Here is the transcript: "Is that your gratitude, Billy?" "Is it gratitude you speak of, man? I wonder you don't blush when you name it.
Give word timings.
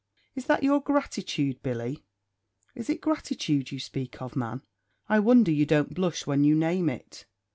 "Is 0.33 0.47
that 0.47 0.63
your 0.63 0.81
gratitude, 0.81 1.61
Billy?" 1.61 2.03
"Is 2.73 2.89
it 2.89 3.01
gratitude 3.01 3.71
you 3.71 3.79
speak 3.79 4.19
of, 4.19 4.35
man? 4.35 4.63
I 5.07 5.19
wonder 5.19 5.51
you 5.51 5.67
don't 5.67 5.93
blush 5.93 6.25
when 6.25 6.43
you 6.43 6.55
name 6.55 6.89
it. 6.89 7.27